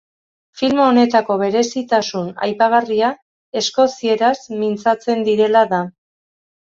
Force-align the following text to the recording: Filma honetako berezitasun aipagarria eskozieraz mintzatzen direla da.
Filma 0.61 0.85
honetako 0.93 1.35
berezitasun 1.41 2.31
aipagarria 2.47 3.11
eskozieraz 3.63 4.35
mintzatzen 4.65 5.23
direla 5.29 5.63
da. 5.75 5.83